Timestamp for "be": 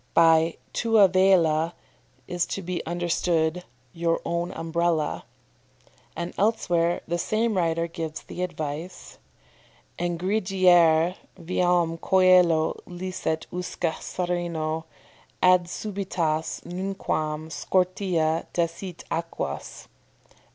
2.63-2.83